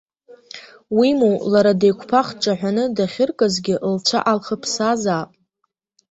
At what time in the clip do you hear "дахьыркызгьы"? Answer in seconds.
2.95-3.75